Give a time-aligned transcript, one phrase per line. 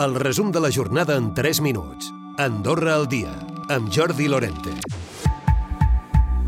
[0.00, 2.14] El resum de la jornada en 3 minuts.
[2.38, 3.28] Andorra al dia,
[3.68, 4.72] amb Jordi Lorente.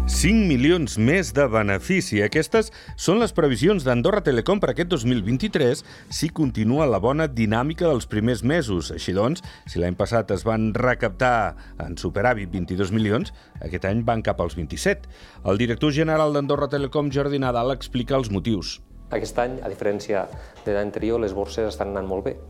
[0.09, 2.23] 5 milions més de benefici.
[2.25, 8.09] Aquestes són les previsions d'Andorra Telecom per aquest 2023 si continua la bona dinàmica dels
[8.09, 8.91] primers mesos.
[8.91, 11.55] Així doncs, si l'any passat es van recaptar
[11.85, 15.05] en superàvit 22 milions, aquest any van cap als 27.
[15.45, 18.79] El director general d'Andorra Telecom, Jordi Nadal, explica els motius.
[19.13, 20.31] Aquest any, a diferència
[20.65, 22.41] de l'any anterior, les borses estan anant molt bé.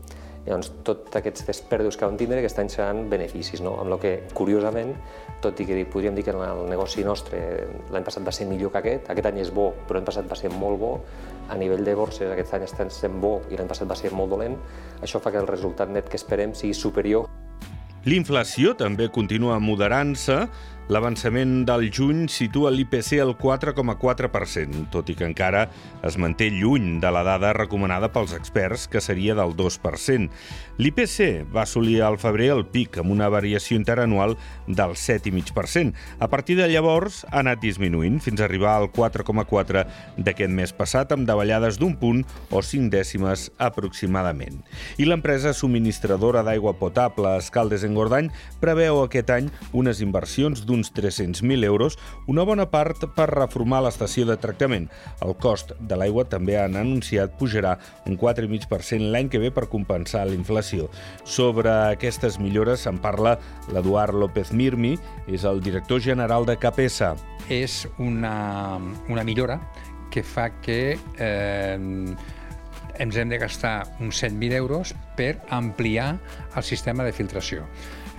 [0.45, 3.79] Llavors, tots aquests pèrdues que vam tindre, aquest any seran beneficis, no?
[3.81, 4.91] amb el que, curiosament,
[5.41, 7.39] tot i que podríem dir que el negoci nostre
[7.93, 10.37] l'any passat va ser millor que aquest, aquest any és bo, però l'any passat va
[10.37, 10.91] ser molt bo,
[11.49, 14.35] a nivell de borses aquest any estem sent bo i l'any passat va ser molt
[14.35, 14.59] dolent,
[15.01, 17.25] això fa que el resultat net que esperem sigui superior.
[18.05, 20.43] L'inflació també continua moderant-se,
[20.85, 25.63] L'avançament del juny situa l'IPC al 4,4%, tot i que encara
[26.05, 30.29] es manté lluny de la dada recomanada pels experts, que seria del 2%.
[30.77, 34.35] L'IPC va assolir al febrer el pic amb una variació interanual
[34.67, 35.95] del 7,5%.
[36.19, 41.15] A partir de llavors ha anat disminuint fins a arribar al 4,4% d'aquest mes passat,
[41.15, 42.21] amb davallades d'un punt
[42.51, 44.61] o 5 dècimes aproximadament.
[45.01, 48.29] I l'empresa subministradora d'aigua potable Escaldes en Gordany
[48.61, 54.25] preveu aquest any unes inversions d'un d'uns 300.000 euros, una bona part per reformar l'estació
[54.27, 54.89] de tractament.
[55.23, 57.77] El cost de l'aigua també han anunciat pujarà
[58.09, 60.89] un 4,5% l'any que ve per compensar la inflació.
[61.23, 63.37] Sobre aquestes millores se'n parla
[63.71, 64.95] l'Eduard López Mirmi,
[65.31, 67.15] és el director general de Capesa.
[67.49, 68.77] És una,
[69.09, 69.59] una millora
[70.11, 72.15] que fa que eh,
[72.99, 76.15] ens hem de gastar uns 100.000 euros per ampliar
[76.55, 77.67] el sistema de filtració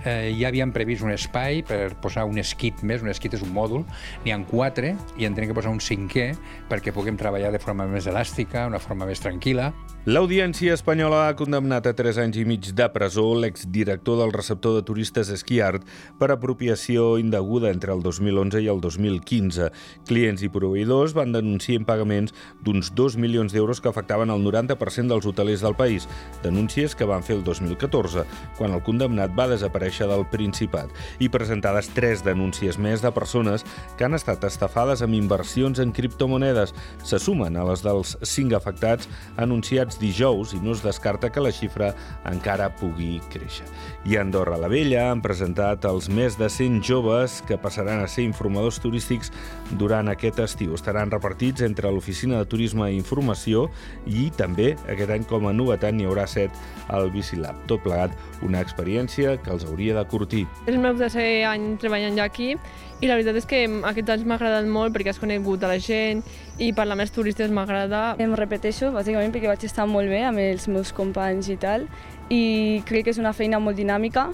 [0.07, 3.51] eh, ja havíem previst un espai per posar un esquit més, un esquit és un
[3.55, 3.83] mòdul,
[4.23, 6.31] n'hi han quatre i en tenim que posar un cinquè
[6.71, 9.71] perquè puguem treballar de forma més elàstica, una forma més tranquil·la.
[10.07, 14.83] L'Audiència espanyola ha condemnat a 3 anys i mig de presó l'exdirector del receptor de
[14.87, 15.83] turistes Esquiart
[16.15, 19.67] per apropiació indeguda entre el 2011 i el 2015.
[20.07, 22.31] Clients i proveïdors van denunciar impagaments
[22.63, 26.07] d'uns 2 milions d'euros que afectaven el 90% dels hotelers del país,
[26.43, 28.23] denúncies que van fer el 2014,
[28.55, 33.65] quan el condemnat va desaparèixer del Principat, i presentades tres denúncies més de persones
[33.97, 36.75] que han estat estafades amb inversions en criptomonedes.
[37.07, 39.09] Se sumen a les dels cinc afectats
[39.41, 41.93] anunciats dijous i no es descarta que la xifra
[42.27, 43.65] encara pugui créixer.
[44.05, 48.11] I a Andorra la Vella han presentat els més de 100 joves que passaran a
[48.11, 49.31] ser informadors turístics
[49.79, 50.75] durant aquest estiu.
[50.75, 53.67] Estaran repartits entre l'Oficina de Turisme i Informació
[54.05, 56.51] i també aquest any com a novetat n'hi haurà set
[56.91, 57.55] al Bicilab.
[57.71, 58.13] Tot plegat
[58.43, 60.43] una experiència que els hauria de curtir.
[60.65, 62.55] És el meu tercer any treballant ja aquí
[62.97, 65.77] i la veritat és que aquests anys m'ha agradat molt perquè has conegut a la
[65.77, 66.23] gent
[66.57, 68.15] i parlar amb els turistes m'agrada.
[68.19, 71.85] Em repeteixo, bàsicament perquè vaig estar molt bé amb els meus companys i tal,
[72.33, 74.27] i crec que és una feina molt dinàmica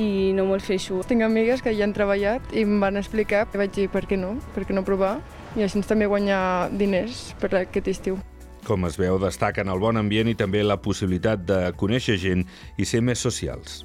[0.00, 1.02] i no molt feixo.
[1.08, 4.18] Tinc amigues que ja han treballat i em van explicar i vaig dir per què
[4.20, 5.18] no, per què no provar
[5.56, 8.18] i així també guanyar diners per aquest estiu.
[8.66, 12.42] Com es veu, destaquen el bon ambient i també la possibilitat de conèixer gent
[12.76, 13.84] i ser més socials.